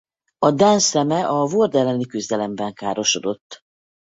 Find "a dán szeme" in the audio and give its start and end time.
0.37-1.27